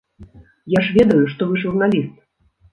[0.77, 2.19] Я ж ведаю, што вы журналіст.